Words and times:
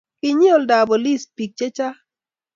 Kinyei 0.19 0.53
oldab 0.55 0.87
polis 0.89 1.23
biik 1.35 1.51
che 1.57 1.67
chang' 1.77 1.99